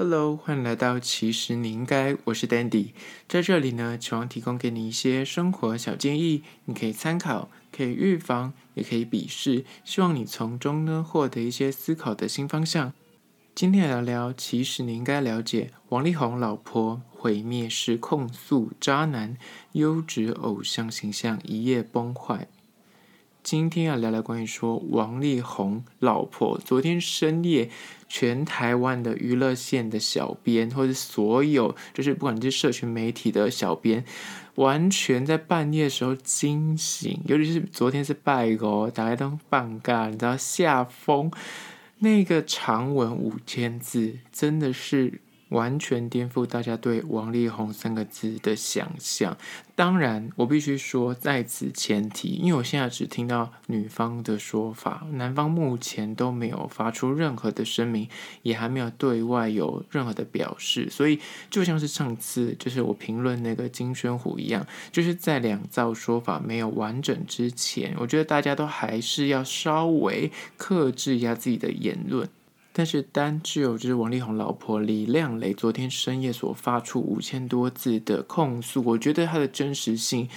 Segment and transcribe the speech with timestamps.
[0.00, 2.90] Hello，欢迎来到其实你应该，我是 Dandy，
[3.26, 12.92] 在这里呢，希望提供给你一些生活小建议，你可以参考，可以预防，也可以鄙视，希望你从中呢获得一些思考的新方向。
[13.56, 19.36] 今天聊聊，其实你应该了解，王力宏老婆毁灭式控诉渣男，
[19.72, 22.46] 优质偶像形象一夜崩坏。
[23.50, 27.70] 今天要聊聊关于说王力宏老婆昨天深夜，
[28.06, 34.04] 全台湾的娱乐线的小编，或者所有就是不管是社群媒体的小编，
[34.56, 41.32] 完全在半夜的时候惊醒，尤其是昨天是拜五，大家都放假，你知道下风
[42.00, 45.22] 那个长文五千字，真的是。
[45.50, 49.36] 完全颠覆大家对王力宏三个字的想象。
[49.74, 58.08] 当然，我必须说，在此前提，因为我现在只听到女方的说法，男方目前都没有发出任何的声明，
[58.42, 60.90] 也还没有对外有任何的表示。
[60.90, 72.28] 所以，就像是上次就是我评论那个金宣虎一样，就是在两造说法没有完整之前，我觉得大家都还是要稍微克制一下自己的言论。
[72.78, 80.28] 但是单就就是王力宏老婆李靓蕾昨天深夜所发出五千多字的控诉，我觉得它的真实性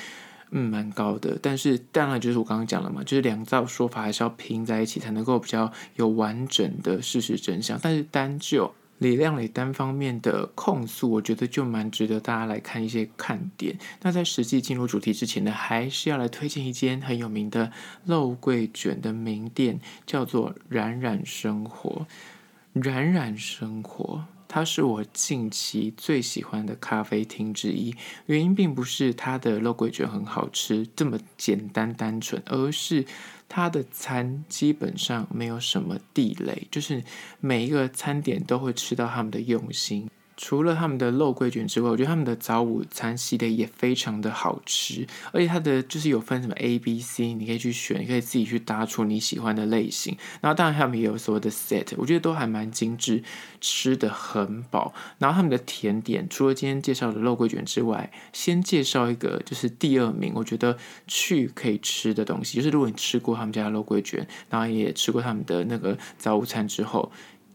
[0.49, 1.37] 嗯蛮高的。
[1.39, 7.79] 但是当然就是我刚刚讲了嘛，就是两造说法还是要拼在一起才能够比较有完整的事实真相。
[7.79, 13.77] 但是单就李靓蕾单方面的控诉，我觉得就蛮值得大家来看一些看点。
[14.01, 17.71] 那在实际进入主题之前呢，还是要来推荐一间很有名的
[18.03, 22.07] 肉桂卷的名店，叫做冉冉生活。
[22.73, 27.93] 冉冉生活，它是我近期最喜欢的咖啡厅之一。
[28.27, 33.05] 原因并不是它的肉桂卷很好吃，这么简单单纯，而是
[33.49, 37.03] 它的餐基本上没有什么地雷，就是
[37.41, 40.09] 每一个餐点都会吃到他们的用心。
[40.43, 50.17] 除了他们的肉桂卷之外，我觉得他们的早午餐系列也非常的好吃，而且它的就是有分什么 A、B、C，你可以去选，你可以自己去搭出你喜欢的类型。
[50.41, 53.23] 然后当然他们也有所谓的 set，我觉得都还蛮精致，
[53.61, 54.95] 吃的很饱。
[55.19, 60.75] 然后他们的甜点，除了今天介绍的肉桂卷之外，先介绍一个就是第二名，我觉得
[61.05, 67.11] 去可以吃的东西，就是如果你吃过他们家的肉桂卷，然后也吃过他们的那个早午餐之后，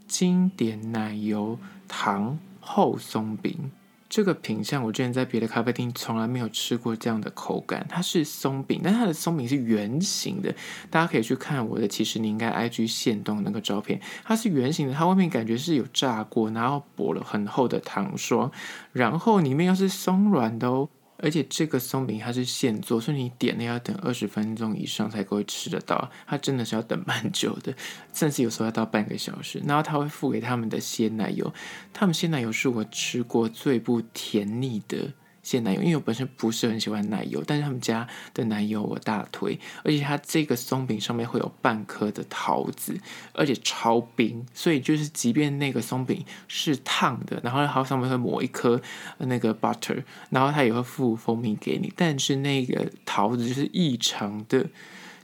[0.07, 1.59] 经典奶油
[1.89, 2.39] 糖。
[2.67, 3.71] 厚松饼
[4.09, 7.85] 这个品相，我之前在别的咖啡厅从来没有吃过这样的口感。
[7.89, 10.55] 它是松饼，但它的松饼是圆形的。
[10.91, 18.51] 大家可以去看我的，其实你应该 IG 限动那个照片，它是圆形的，它外面感觉是有炸过，然后裹了很厚的糖霜，
[18.93, 20.89] 然后里面又是松软的哦。
[21.19, 26.11] 而且这个松饼它是现做，所以你点了要等二十分钟以上才可以吃得到。
[26.27, 27.75] 它真的是要等蛮久的，
[28.13, 29.63] 甚至有时候要到半个小时。
[29.67, 31.53] 然后他会付给他们的鲜奶油，
[31.93, 35.13] 他们鲜奶油是我吃过最不甜腻的。
[35.47, 42.99] 鲜奶油，因为我本身不是很喜欢奶油，但是他们家的奶油我大推，而且它这个松饼上面会有半颗的桃子，
[43.33, 48.83] 而且超冰，所以就是即便那个松饼是烫的，然后它上面会抹一颗
[49.19, 54.67] 那个 butter，然后它也会附蜂蜜给你，但是那个桃子就是异常的，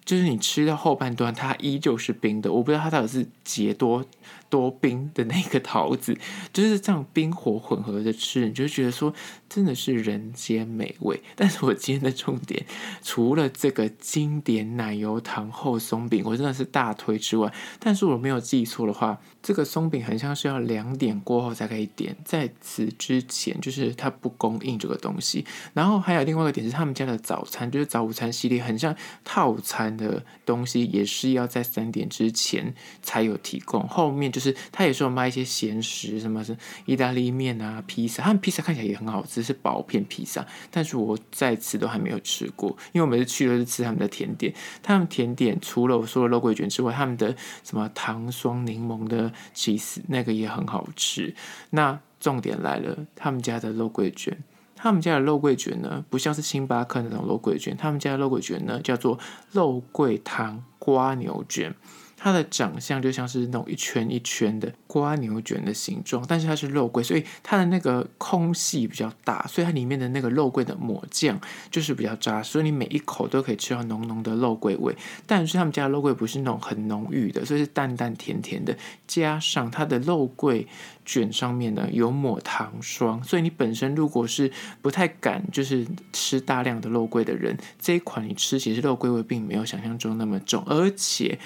[0.05, 4.07] 就是你吃到后半段它依旧是冰的，我不知道它到底是结多。
[4.53, 6.15] 多冰的那个桃子，
[6.53, 9.15] 就是这样冰火混合着吃，你就觉得说
[9.49, 11.19] 真的是人间美味。
[11.35, 12.67] 但是我今天的重点，
[13.03, 25.47] 除了这个经典奶油糖厚松饼，我真的是大推之外，但是我没有记错的话，这个松饼很像是要两点过后才可以点，在此之前就是它不供应这个东西。
[25.73, 34.42] 然后还有另外一个点是，他们家的早餐就是早午餐系列，很像套餐的东西，也是要在三点之前才有提供，后面就。
[34.43, 51.35] 是，他也说卖一些咸食，什么是意大利面啊、披萨，他们披萨看起来也很好吃，是薄片披萨，但是我在此都还没有吃过，因为我每次去都是吃他们的甜点，他们甜点除了我说的肉桂卷之外，他们的什么糖霜柠檬的起司那个也很好吃。
[51.71, 54.37] 那重点来了，他们家的肉桂卷，
[54.75, 59.19] 他们家的肉桂卷呢，不像是星巴克那种肉桂卷，他们家的肉桂卷呢叫做
[59.51, 61.75] 肉桂糖瓜牛卷。
[62.23, 74.97] 它的长相就像是那种一圈一圈的瓜牛卷的形状，但是它是肉桂，所以它的那个空隙比较大，所以它里面的那个肉桂的抹酱就是比较扎实，所以你每一口都可以吃到浓浓的肉桂味。
[75.27, 78.77] 但是他们家的肉桂不是那种很浓郁的，所以是淡淡甜甜的，
[79.09, 80.69] 加上它的肉桂
[81.05, 84.49] 卷上面呢有抹糖霜，所以你本身如果是
[84.81, 91.37] 不太敢就是吃大量的肉桂的人，这一款你吃其实肉桂味并没有想象中那么重，而且。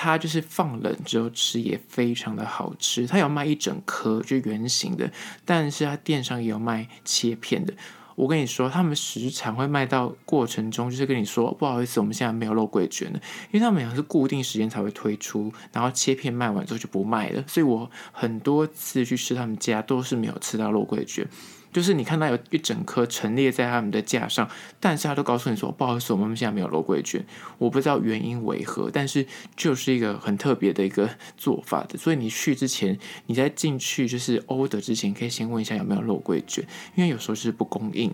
[0.00, 3.04] 它就是放冷之后吃也非常的好吃。
[3.04, 5.10] 它有卖一整颗就圆形的，
[5.44, 7.74] 但是它店上也有卖切片的。
[8.14, 17.42] 我跟你说，他们时常会卖到过程中，就是跟你说不好意思，我们现在没有肉桂卷了，因为他们好像是固定时间才会推出，然后切片卖完之后就不卖了。
[17.48, 21.26] 所以我很多次去吃他们家都是没有吃到肉桂卷。
[21.72, 24.48] 就是你看到有一整颗陈列在他们的架上，
[24.80, 27.24] 但是他都告诉你说不好意思，我们现在没有肉桂卷。
[27.58, 29.26] 我不知道原因为何，但是
[29.56, 31.98] 就是一个很特别的一个做法的。
[31.98, 38.12] 所以你去之前，你在进去就是 order 之前，可以先问一下有没有肉桂卷，因为有时候是不供应。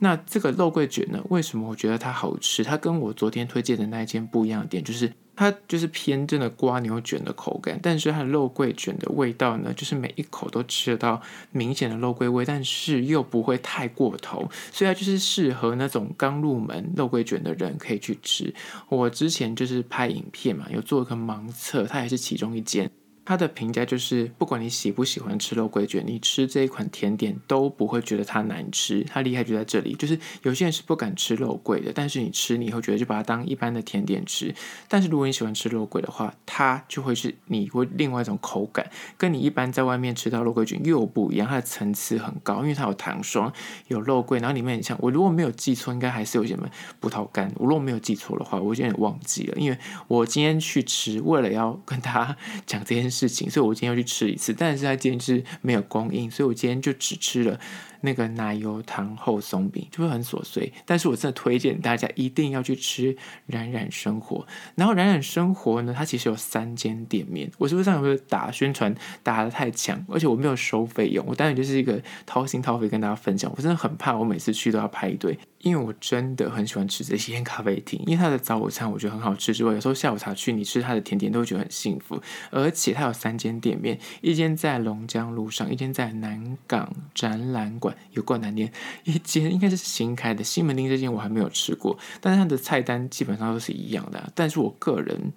[0.00, 2.64] 那这个肉桂卷呢，为什么我觉得它好吃？
[2.64, 5.12] 它跟我昨天推荐的那一间不一样的点就是。
[5.36, 11.20] 它就是偏正的瓜牛卷的口感，但是它的肉桂卷的味道呢，就是每一口都吃得到
[11.52, 18.52] 明显的肉桂味，但是又不会太过头，所以它就是适合那种刚入门肉桂卷的人可以去吃。
[18.88, 22.90] 我之前就是拍影片嘛，有做一个盲测，它也是其中一间。
[23.26, 29.04] 他的评价就是，不管你喜不喜欢吃肉桂卷，你吃这一款甜点都不会觉得它难吃。
[29.10, 34.54] 它厉害就在这里，就是有些人是不敢吃肉桂的，但是你吃你以后觉得就把它当一般的甜点吃。
[34.86, 38.88] 但是如果你喜欢吃肉桂的话，它就会是你会另外一种口感，
[39.18, 41.48] 跟你一般在外面吃到肉桂卷又不一样。
[41.48, 43.52] 它的层次很高，因为它有糖霜，
[43.88, 46.68] 有肉桂，然后里面很像我如果没有记错，应该还是有什么
[47.00, 47.52] 葡萄干。
[47.56, 49.76] 我如果没有记错的话，我有点忘记了，因为
[50.06, 53.15] 我今天去吃，为了要跟大家 讲这件事。
[53.16, 57.58] 事情，所以我今天要去吃一次，但是他今天是没有供应，所以我今天就只吃了。
[58.00, 63.16] 那个奶油糖厚松饼就会很琐碎，但是我真的推荐大家一定要去吃
[63.46, 64.46] 冉冉生活。
[64.74, 67.50] 然后冉冉生活呢，它其实有三间店面。
[67.58, 70.04] 我是不是上回打宣传打得太强？
[70.08, 73.52] 而且我没有收费用，我当然就是一个掏心掏肺跟大家分享。
[73.56, 82.20] 我真的很怕我每次去都要排队，因为我真的很喜欢吃这些咖啡厅，因为它的早午餐我觉得很好吃之外，有时候下午茶去你吃它的甜点都会觉得很幸福。
[82.50, 87.85] 而且它有三间店面，一间在龙江路上，一间在南港展览馆。
[88.12, 88.72] 有够难念，
[89.04, 94.32] 一间应该是新开的西门町，这间我还没有吃过，但是它的菜单基本上都是一样的。
[94.34, 95.32] 但是我个人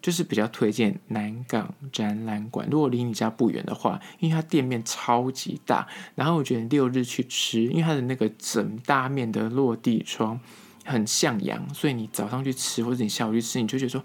[0.00, 10.38] 就是比较推荐南港展览馆，如果离你家不远的话，因为它店面超级大，然后我觉得六日去吃，因为它的那个整大面的落地窗
[10.84, 14.04] 很向阳，所以你早上去吃或者你下午去吃，你就觉得说。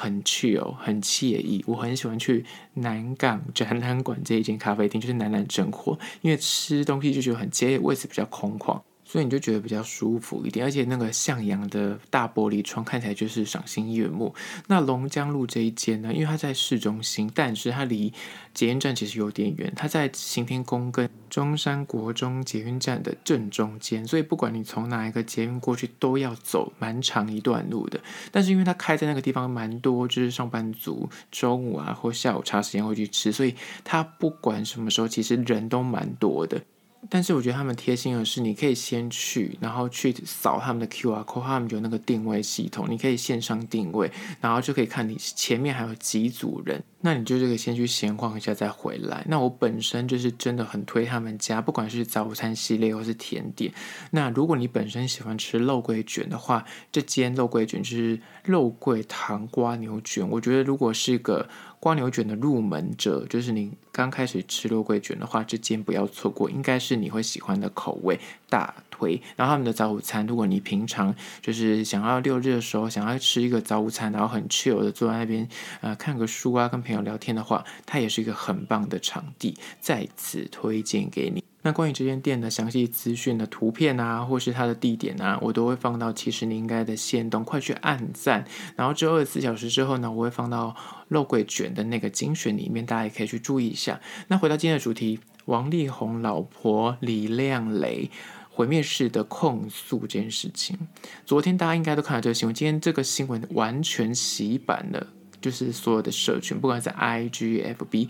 [0.00, 1.62] 很 chill，很惬意。
[1.66, 2.42] 我很喜欢去
[2.72, 8.80] 南港展览馆这一间咖啡厅，就是南南生活，因为吃东西就觉得很惬意，位置比较空旷。
[9.10, 14.32] 所以你就觉得比较舒服一点，而且那个向阳的大玻璃窗看起来就是赏心悦目。
[14.68, 18.12] 那龙江路这一间呢，因为它在市中心，但是它离
[18.54, 28.00] 捷运站其实有点远，它在行天宫跟中山国中捷运站的正中间，所以不管你从哪一个捷运过去，都要走蛮长一段路的。
[28.30, 36.62] 但是因为它开在那个地方蛮多，就是上班族中午啊或下午茶时间会去吃，所以它不管什么时候，其实人都蛮多的。
[37.08, 44.10] 但是我觉得他们贴心的是，你可以先去，然后去扫他们的 QR code，他们有那个定位系统，你可以线上定位，
[44.40, 49.24] 然后就可以看你前面还有几组人，那你就这个先去闲逛一下再回来。
[49.28, 53.72] 那我本身就是真的很推他们家，不管是早餐系列或是甜点。
[54.10, 61.48] 那如果你本身喜欢吃肉桂卷的话，这间肉桂卷就是肉桂糖瓜牛卷，我觉得如果是一个。
[61.80, 69.20] 蜗牛卷的入门者，就是你刚开始吃肉桂卷的话，这间不要错过，应该是你会喜欢的口味，大推。
[69.34, 75.48] 然后他们的早午餐，如果你平常就是想要六日的时候想要吃一个早午餐，然后很 chill 的坐在那边，
[75.80, 81.49] 呃，看个书啊，跟朋友聊天的话，它也是一个很棒的场地，在此推荐给你。
[81.62, 88.44] 那关于这间店的详细资讯的图片啊，或是它的地点啊，我都会放到其实你应该的线动，快去按赞。
[88.76, 90.74] 然后之后二十四小时之后呢，我会放到
[91.08, 94.00] 肉桂卷的那个精选里面，大家也可以去注意一下。
[94.28, 98.10] 那回到今天的主题，王力宏老婆李靓蕾
[98.48, 100.78] 毁灭式的控诉这件事情，
[101.26, 105.06] 昨天大家应该都看到这个新闻，今天这个新闻完全洗版了。
[105.40, 108.08] 就是所有的社群，不管是 IG、FB，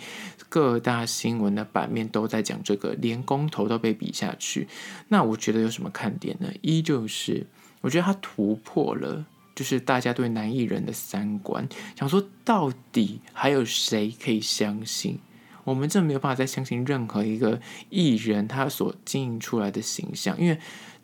[0.49, 4.67] 各大新闻的版面都在讲这个，连公投都被比下去。
[5.09, 6.51] 那我觉得有什么看点呢？
[6.61, 7.47] 一就是
[7.81, 15.19] 我觉得他突破了，就是大家对男艺人的三观，想说到底还有谁可以相信？
[15.65, 17.61] 我们真的没有办法再相信任何一个
[17.91, 20.59] 艺人他所经营出来的形象，因为。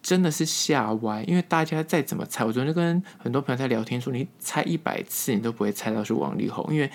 [0.07, 6.89] 真的是吓歪，因为大家再怎么猜，我昨天就跟很多朋友在聊天说，你猜一百次你都不会猜到是王力宏，因为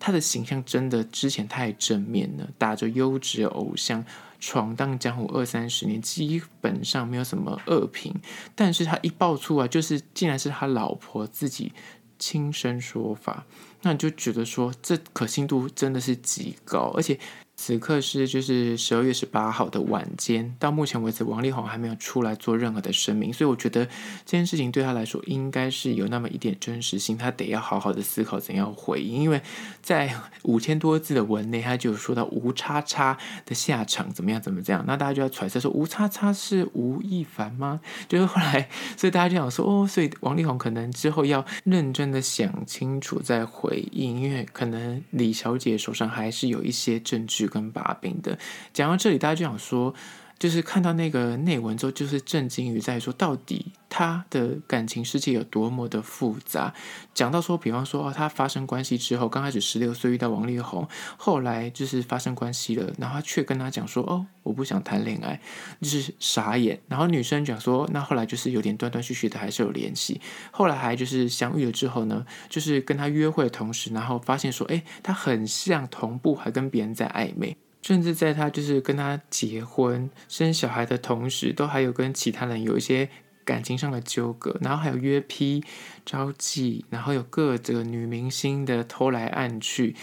[0.00, 4.02] 他的形象真的之前太正面了，打着优质偶像
[4.40, 8.14] 闯荡江湖二三十年，基本上没有什么恶评，
[8.54, 11.74] 但是他一爆出来，就是竟然是他老婆自己
[12.18, 13.44] 亲身说法，
[13.82, 17.20] 那你就觉得说这可信度真的是极高，而且。
[17.60, 29.42] 此刻是就是十二月十八号的晚间，到目前为止，王力宏还没有出来做任何的声明，所以我觉得这件事情对他来说应该是有那么一点真实性，他得要好好的思考怎样回应，因为
[29.82, 37.80] 在五千多字的文内，他就说到吴叉叉的下场怎么样怎么这样，那大家就要揣测说吴叉叉是吴亦凡吗？
[38.08, 47.47] 就是后来，所以大家就想说哦，所以王力宏可能之后要认真的想清楚再回应，因为可能李小姐手上还是有一些证据。
[47.48, 48.38] 跟把柄的，
[48.72, 49.94] 讲到这里，大家就想说，
[50.38, 56.72] 就是看到那个内文之后，就是震惊于在说，到底他的感情世界有多么的复杂。
[57.12, 65.40] 讲到说，比方说，哦，他发生关系之后，刚开始十六岁遇到王力宏，后来就是发生关系了，然后他却跟他讲说，哦，我不想谈恋爱，
[65.80, 66.80] 就是傻眼。
[66.86, 70.20] 然后女生讲说，那后来就是有点断断续续的，还是有联系。
[70.52, 77.56] 后来还就是相遇了之后呢，就是跟他约会的同时，然后发现说，哎，他很像同步，还跟别人在暧昧。
[77.82, 83.08] 甚至在他就是跟他结婚生小孩的同时，都还有跟其他人有一些
[83.44, 85.62] 感情上的纠葛，然后还有约批、
[86.04, 89.96] 招妓，然后有各个女明星的偷来暗去。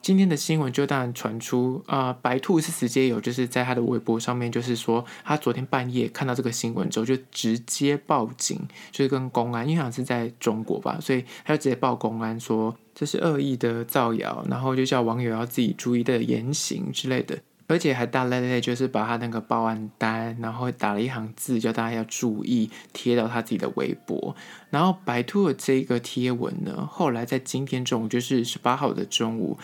[0.00, 8.56] 今天的新闻就当然传出啊、白兔是直接有就是在他的微博上面，就是说他昨天半夜看到这个新闻之后，就直接报警，
[8.92, 17.38] 就是跟公安，因为好像是在中国吧，所以他就直接报公安说这是恶意的造谣，然后就叫网友要自己注意的言行之类的，
[17.68, 24.34] 而且还大咧咧就是把他那个报案单，然后打了一行字叫大家要注意，贴到他自己的微博。
[24.70, 29.56] 然后白兔的这个贴文呢，后来在今天中午，就是十八号的中午。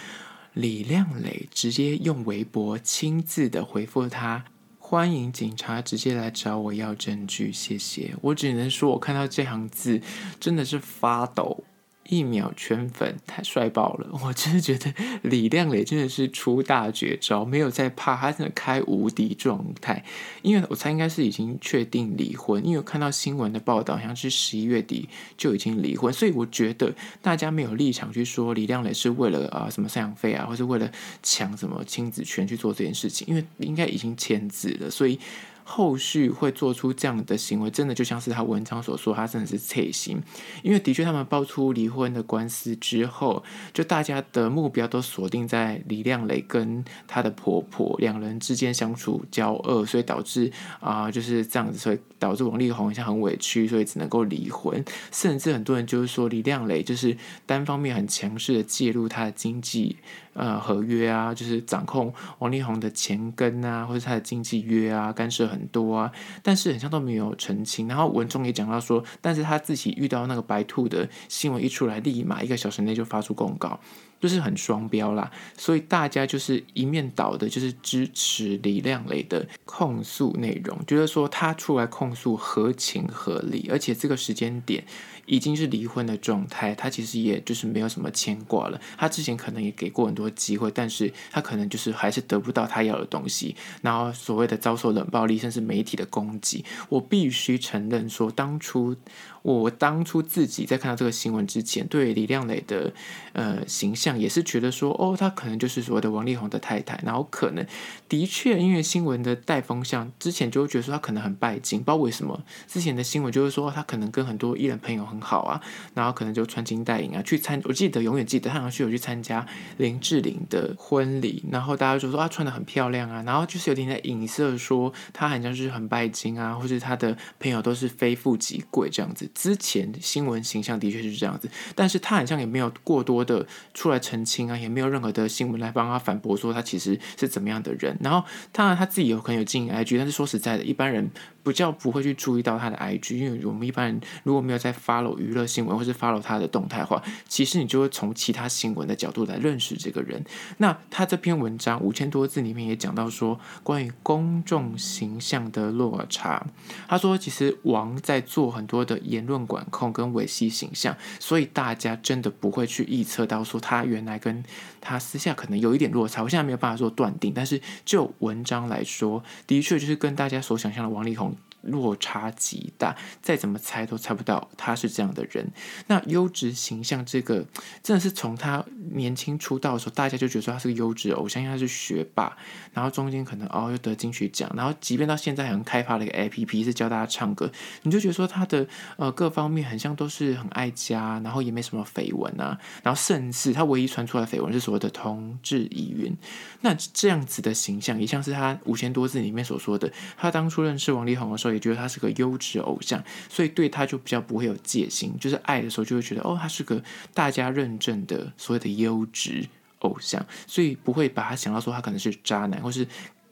[0.52, 4.44] 李靓蕾直接用微博亲自的回复他
[4.78, 10.00] ：“欢迎警察直接来找我要证据，谢谢。”我只能说，我看到这行字
[10.38, 11.64] 真的是发抖。
[12.08, 14.08] 一秒圈粉，太帅爆了！
[14.22, 14.92] 我真的觉得
[15.22, 20.04] 李靓蕾真的是出大绝招，没有在怕，他真的开无敌状态。
[20.42, 30.90] 因为我猜应该是已经确定离婚，因为我看到新闻的报道，好像是十一月底就已经离婚，所以我觉得大家没有立场去说李靓蕾是为了啊什么赡养费啊，或是为了
[31.22, 35.18] 抢什么亲子权去做这件事情，因为应该已经签字了，所以。
[35.64, 40.22] 后续会做出这样的行为，真的就像是他文章所说，他真的是贴心。
[40.62, 43.42] 因为的确，他们爆出离婚的官司之后，
[43.72, 54.84] 就大家的目标都锁定在李靓蕾跟她的婆婆两人之间相处交恶，所以导致啊、就是这样子，所以导致王力宏好像很委屈，所以只能够离婚。
[55.10, 57.16] 甚至很多人就是说，李靓蕾就是
[57.46, 59.96] 单方面很强势的介入他的经济。
[60.34, 67.88] 呃，合约啊，就是掌控王力宏的钱根啊，或者他的经济约啊，干涉很多啊，但是好像都没有澄清。
[67.88, 73.78] 然后文中也讲到说，但是他自己遇到那个白兔的新闻一出来，立马一个小时内就发出公告，
[74.20, 75.30] 就是很双标啦。
[75.56, 84.84] 所以大家就是一面倒的，就是支持李亮磊的控诉内容，觉得说他出来控诉合情合理，而且这个时间点。
[85.26, 88.80] 已经是离婚的状态，他其实也就是没有什么牵挂了。
[88.96, 93.54] 他之前可能也给过很多机会，但是他可能就是还是得不到他要的东西。
[93.82, 98.96] 然后所谓的遭受冷暴力，甚至媒体的攻击，我必须承认说，当初。
[99.42, 102.90] 我当初自己在看到这个新闻之前，对李靓蕾的
[103.34, 107.66] 呃形象也是觉得说，哦，她可能就是所谓的王力宏的太太，然后可能
[108.08, 115.60] 的确因为新闻的带风向，之前就会觉得说她可能很拜金，不知道为什么之前的新闻就是说她可能跟很多艺人朋友很好啊，
[115.94, 129.30] 然后可能就穿金戴银啊去参，我记得永远记得他好像去有去参加林志玲的婚礼，然后大家就说啊穿得很漂亮啊，然后就是有点在影射说她好像是很拜金啊，或者她的朋友都是非富即贵这样子。
[129.34, 137.96] 之前新闻形象的确是这样子，但是他好像也没有过多的出来澄清啊，也没有任何的新闻来帮他反驳说他其实是怎么样的人。
[138.00, 141.10] 然后当然他自己有可能有经营 IG，但是说实在的，一般人。
[141.44, 150.24] 比较不会去注意到他的 IG，因为我们一般人如果没有在 follow 娱乐新闻或是 follow 他的动态的话，其实你就会从其他新闻的角度来认识这个人。
[150.56, 156.46] 那他这篇文章五千多字里面也讲到说，关于公众形象的落差。
[156.88, 164.42] 他说，其实王在做很多的言论管控跟维系形象，所以大家真的不会去预测到说他原来跟
[164.80, 166.22] 他私下可能有一点落差。
[166.22, 171.33] 我现在没有办法做断定，但是就文章来说，的确就是跟大家所想象的王力宏。
[171.64, 175.50] 落差极大，再怎么猜都猜不到他是这样的人。
[175.86, 177.44] 那优质形象这个
[177.82, 182.36] 真的是从他年轻出道的时候，大家就觉得说他是个优质偶像，因为他是学霸，
[182.74, 187.50] 然后中间可能哦又得金曲奖，然后即便到现在还开发了一个 APP 是教大家唱歌，
[187.82, 188.66] 你就觉得说他的
[188.96, 196.14] 呃各方面很像都是很爱家，然后也没什么绯闻啊，然后甚至他唯一传出来的绯闻是所谓的同志疑云，
[196.60, 209.46] 那这样子的形象也像是他五千多字里面所说的，他当初认识王力宏的时候也觉得他是个优质偶像，所以对他就比较不会有戒心，就是爱的时候就会觉得哦，他是个大家认证的所谓的优质
[209.84, 212.86] 偶像，所以不会把他想到说他可能是渣男，或是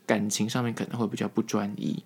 [0.06, 2.04] 感情上面可能会比较不专一，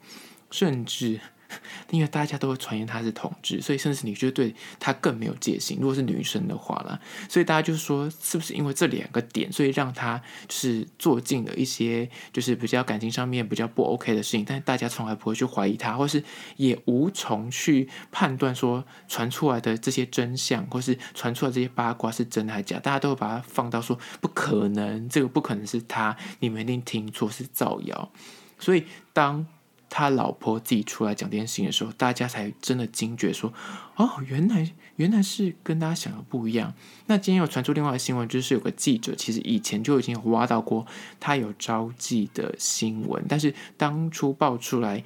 [0.50, 1.20] 甚至。
[1.90, 5.78] 因为大家都会传言他是同志，所以甚至你就对他更没有戒心。
[5.80, 6.98] 如果是女生的话啦，
[7.28, 16.22] 所以大家就说，是不是因为这两个点，所以让他就是做尽了一些就是比较感情上面比较不 OK 的事情，但大家从来不会去怀疑他，或是
[16.56, 28.10] 也无从去判断说传出来的这些真相，或是传出来这些八卦是真的还是假，大家都会把它放到说不可能，这个不可能是他，你们一定听错，是造谣。
[28.58, 29.46] 所以当。
[29.88, 33.52] 他老婆自己出来讲这件事情的时候，大家才真的惊觉说
[33.96, 36.74] ：“哦，原来原来是跟大家想的不一样。”
[37.06, 40.84] 那今天有传出另外的新闻，就是有个记者其实以前就已经挖到过
[41.20, 45.02] 他有招妓的新闻，但是当初爆出来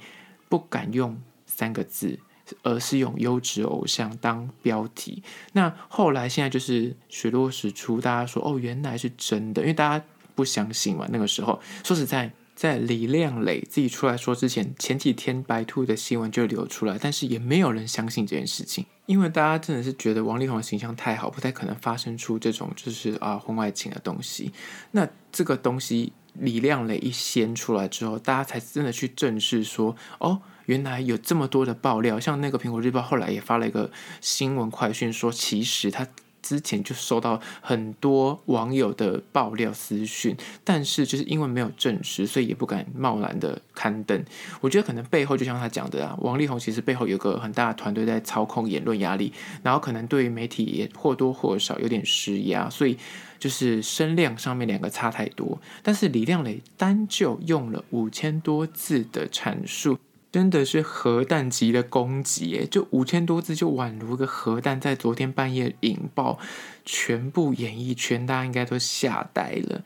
[0.49, 2.19] 不敢用三个字，
[2.63, 5.21] 而是用优质偶像当标题。
[5.53, 12.31] 那后来现在就是水落石出，大家说：“哦，原来是真的。”因为大家不相信嘛，那个时候说实在。
[12.61, 24.51] 在李靓蕾自己出来说之前，前几天白兔的新闻就流出来，但是也没有人相信这件事情，因为大家真的是觉得王力宏形象太好，不太可能发生出这种就是啊婚外情的东西。
[24.91, 33.89] 那这个东西李靓蕾一掀出来之后，大家才真的去正视说，哦，原来有这么多的爆料，像那个苹果日报后来也发了一个
[34.19, 36.07] 新闻快讯说，其实他。
[36.41, 44.23] 之前就收到很多网友的爆料私讯，但是就是因为没有证实，所以也不敢贸然的刊登。
[44.59, 49.31] 我觉得可能背后就像他讲的啊，王力宏其实背后有个很大的团队在操控言论压力，
[49.63, 52.97] 然后可能对于媒体也或多或少有点施压，所以
[53.39, 55.59] 就是声量上面两个差太多。
[55.81, 59.97] 但是李靓蕾单就用了五千多字的阐述。
[60.31, 66.39] 真的是核弹级的攻击，就五千多字，就宛如个核弹，在昨天半夜引爆
[66.85, 69.83] 全部演艺圈，大家应该都吓呆了。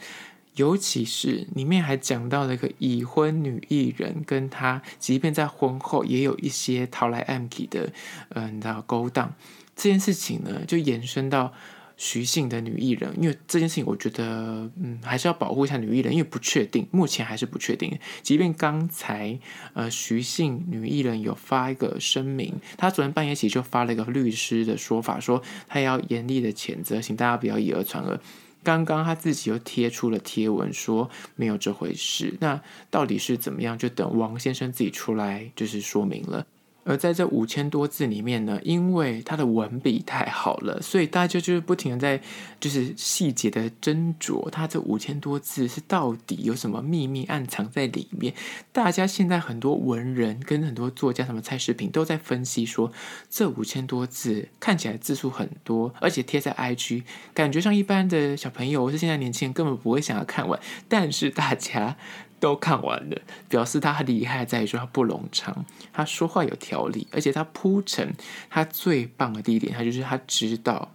[0.56, 7.92] 尤其是里面还讲到了一个已婚女艺人，跟她即便在婚后也有一些逃来暗去的，
[8.30, 9.34] 嗯、呃，你知道勾当
[9.76, 11.54] 这件事情呢，就延伸到。
[11.98, 17.98] 徐姓的女艺人，因为这件事情，我觉得，嗯，还是要保护一下女艺人，因为不确定，目前还是不确定。
[18.22, 19.40] 即便刚才，
[19.74, 28.20] 呃，徐姓女艺人有发一个声明，她昨天半夜起就发了一个律师的说法，说她要严厉的谴责，请大家不要以讹传讹。
[28.64, 32.36] 刚刚她自己又贴出了贴文，说没有这回事。
[32.40, 33.78] 那到底是怎么样？
[33.78, 36.46] 就等王先生自己出来就是说明了。
[36.86, 42.24] 而在这五千多字里面呢，因为他的文笔太好了，所以大家就是不停的在
[42.60, 48.36] 就是细节的斟酌，他这五千多字是到底有什么秘密暗藏在里面？
[48.72, 52.92] 大家现在很多文人跟很多作家，什么蔡世平都在分析说，
[53.32, 57.02] 这五千多字看起来字数很多，而且贴在 IG，
[57.34, 61.98] 感觉上一般的小朋友或是现在年轻人根本不会想要看完，但是大家。
[62.46, 68.14] 都看完了，表示他很厉害，在于说他不冗长，他说话有条理，而且他铺陈，
[68.52, 70.92] 他最棒的第一点，他就是他知道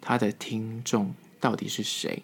[0.00, 2.22] 他的听众到底是谁。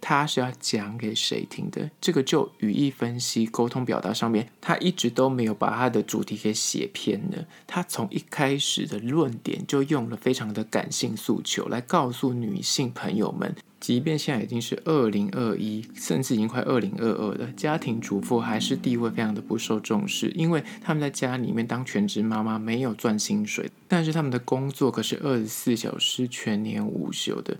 [0.00, 1.90] 他是要讲给谁听的？
[2.00, 7.44] 这个就语义分析、沟通表达上面，他一直都没有把他的主题给写偏了。
[7.66, 27.56] 他从一开始的论点就用了非常的感性诉求来告诉女性朋友们，即便现在已经是二零二一，甚至已经快二零二二了，家庭主妇还是地位非常的不受重视，因为他们在家里面当全职妈妈没有赚薪水，但是他们的工作可是二十四小时全年无休的。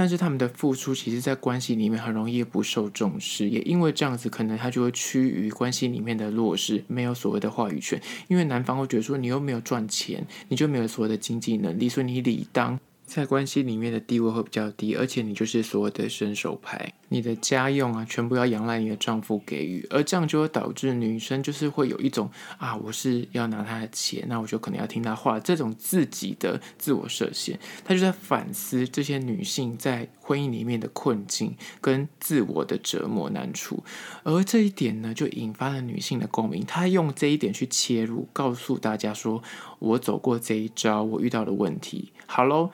[0.00, 8.00] 但是他们的付出，其实，在关系里面很容易不受重视，也因为这样子，可能他就会趋于关系里面的弱势，没有所谓的话语权。
[8.26, 12.80] 因为男方会觉得说，你又没有赚钱，你就没有所谓的经济能力，所以你理当
[13.10, 33.82] 在关系里面的地位会比较低，而且你就是所谓的伸手牌，你的家用啊，全部要仰赖你的丈夫给予，而这样就会导致女生就是会有一种啊，我是要拿他的钱，那我就可能要听他话，这种自己的自我设限，他就在反思这些女性在婚姻里面的困境跟自我的折磨难处，
[34.22, 39.42] 而这一点呢，就引发了女性的共鸣，她用这一点去切入，告诉大家说，
[39.80, 42.70] 我走过这一招，我遇到的问题，好喽。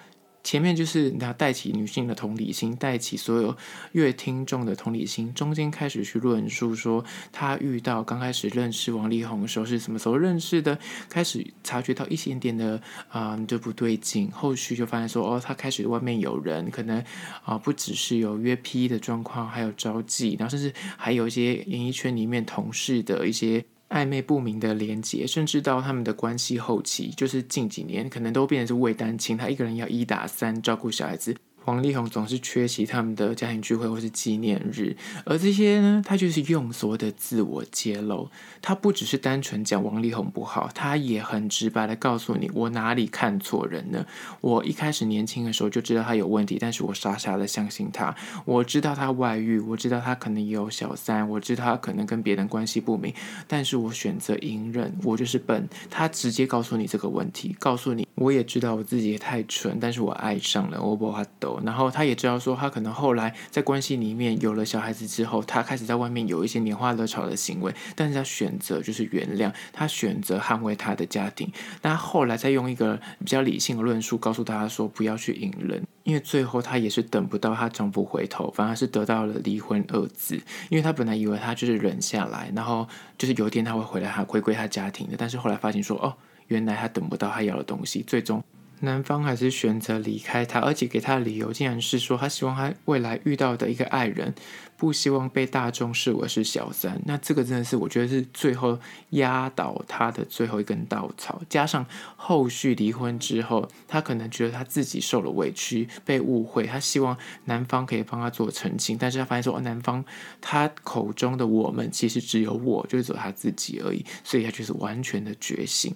[0.47, 3.57] 前面就是他带起女性的同理心，带起所有
[3.91, 5.35] 乐听众的同理心。
[5.35, 10.79] 中间开始去论述说，他遇到刚开始认识王力宏的时候是什么时候认识的，
[11.09, 14.31] 开始察觉到一点点的啊、嗯、就不对劲。
[14.31, 17.03] 后续就发现说，哦，他开始外面有人，可能
[17.43, 23.65] 啊不只是有约 P 的状况，还有招妓，然后甚至还有一些演艺圈里面同事的一些。
[23.89, 31.37] 暧昧不明的连结，甚至到他们的关系后期，就是近几年，可能都变成是伪单亲，他一个人要一打三照顾小孩子。
[31.67, 38.31] 王力宏总是缺席他们的家庭聚会或是纪念日，而这些呢，他就是用所谓的自我揭露。
[38.63, 44.07] 他不只是单纯讲王力宏不好，他也很直白的告诉你，我哪里看错人了。
[44.41, 48.15] 我一开始年轻的时候就知道他有问题，但是我傻傻的相信他。
[48.45, 53.13] 我知道他外遇，我知道他可能有小三，我知道他可能跟别人关系不明，
[53.49, 55.69] 但是我选择隐忍，我就是笨。
[55.91, 61.56] 他直接告诉你这个问题，告诉你，我也知道我自己也太蠢，但是我爱上了，我不怕抖。
[61.65, 71.51] 然后他也知道说，他可能后来在关系里面有了小孩子之后，他开始在外面有一些拈花惹草的行为，但是他选择就是原谅，他选择捍卫他的家庭。
[71.83, 80.37] 那后来再用一个比较理性的论述告诉大家说，不要去隐忍，因为最后他也是等不到他丈夫回头，反而是得到了离婚二字。
[80.69, 86.15] 因为他本来以为他就是忍下来，然后就是有一天他会回来，他回归他家庭的，但是后来发现说，哦，
[86.49, 88.43] 原来他等不到他要的东西，最终。
[88.81, 94.35] 男方还是选择离开他，而且给他的理由竟然是说，他希望他未来遇到的一个爱人，
[94.77, 97.01] 不希望被大众视为是小三。
[97.05, 98.79] 那这个真的是我觉得是最后
[99.11, 101.41] 压倒他的最后一根稻草。
[101.49, 101.85] 加上
[102.17, 110.05] 后续离婚之后，他可能觉得他自己受了委屈，被误会，他希望男方可以帮他做澄清，但是他发现说，哦，男方
[110.41, 115.95] 他口中的我们其实只有我，就是只有他自己而已，所以他就是完全的觉醒。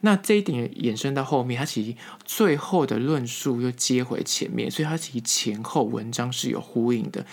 [0.00, 1.94] 那这一点衍生到后面，他其实。
[2.24, 7.24] 最后的论述又接回前面，所以他其实前后文章是有呼应的。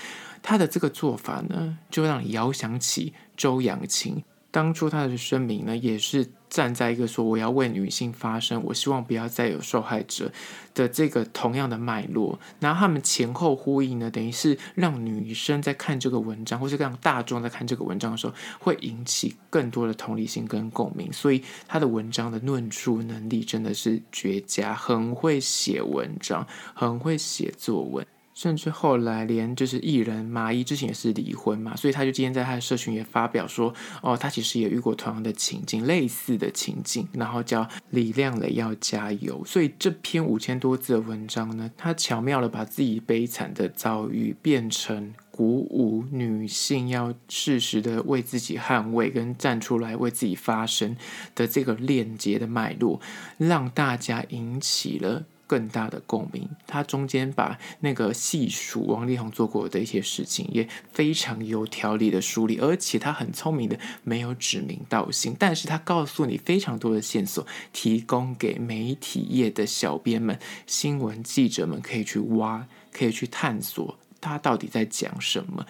[0.47, 4.23] 他的这个做法呢，就让你遥想起周扬青。
[4.51, 10.31] 当初他的声明呢，也是站在一个说我要为女性发声，我希望不要再有受害者
[10.75, 12.39] 的这个同样的脉络。
[12.60, 21.12] 然后他们前后呼应呢，等于是让女生在看这个文章，或是让大众在看这个文章的时候，会引起更多的同理心跟共鸣。
[21.12, 28.05] 所以他的文章的论述能力真的是绝佳，很会写文章，很会写作文。
[28.36, 39.41] 甚至后来连就是艺人马伊之前也是离婚嘛，所以他就今天在他的社群也发表说，哦，他其实也遇过同样的情境，类似的情境，然后叫李亮磊要加油。
[39.45, 50.98] 所以这篇五千多字的文章呢，他巧妙的把自己悲惨的遭遇变成鼓舞女性要适时的为自己捍卫跟站出来为自己发声
[51.34, 53.00] 的这个链接的脉络，
[53.38, 55.24] 让大家引起了。
[55.47, 75.65] 更大的共鸣，他中间把那个细数王力宏做过的一些事情，也非常有条理的梳理，而且他很聪明的没有指名道姓，但是他告诉你非常多的线索，提供给媒体业的小编们、新闻记者们可以去挖，可以去探索他到底在讲什么。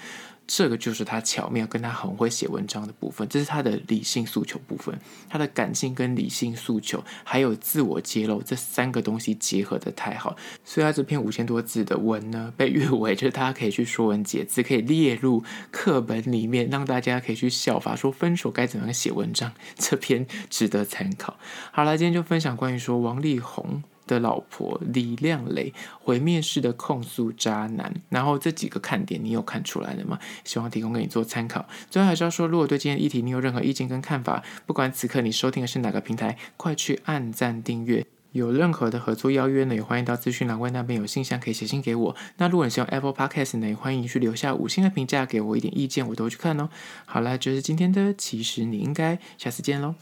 [0.48, 21.38] 这个就是他巧妙跟他很会写文章的部分，这是他的理性诉求部分，他的感性跟理性诉求，还有自我揭露这三个东西结合得太好，所以他这篇五千多字的文呢，被誉为就是大家可以去说文解字，可以列入课本里面，让大家可以去效法，说分手该怎么样写文章，这篇值得参考。
[21.72, 30.20] 好了，今天就分享关于说王力宏的老婆李亮磊毁灭式的控诉渣男，然后这几个看点你有看出来了吗？
[30.44, 31.66] 希望提供给你做参考。
[31.90, 38.06] 最后还是要说，如果对今天议题你有任何意见跟看法，不管此刻你收听的是哪个平台，快去按赞订阅。
[38.32, 42.16] 有任何的合作邀约呢，也欢迎到资讯栏位那边有信箱可以写信给我。
[42.36, 46.70] 那如果你是用 Apple Podcast 呢，也欢迎去留下五星的评价，给我一点意见，我都会去看哦。
[47.06, 49.96] 好了，就是今天的，其实你应该下次见喽。